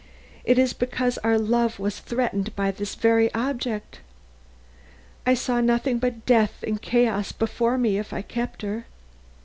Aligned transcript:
It 0.43 0.57
is 0.57 0.73
because 0.73 1.19
our 1.19 1.37
love 1.37 1.77
was 1.77 1.99
threatened 1.99 2.55
by 2.55 2.71
this 2.71 2.95
very 2.95 3.31
object. 3.35 3.99
I 5.27 5.35
saw 5.35 5.61
nothing 5.61 5.99
but 5.99 6.25
death 6.25 6.63
and 6.65 6.81
chaos 6.81 7.31
before 7.31 7.77
me 7.77 7.99
if 7.99 8.11
I 8.11 8.23
kept 8.23 8.63
her. 8.63 8.87